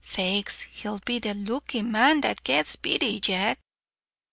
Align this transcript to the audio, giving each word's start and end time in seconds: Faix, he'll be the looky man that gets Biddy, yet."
Faix, 0.03 0.61
he'll 0.71 0.97
be 1.05 1.19
the 1.19 1.35
looky 1.35 1.83
man 1.83 2.21
that 2.21 2.43
gets 2.43 2.75
Biddy, 2.75 3.21
yet." 3.27 3.59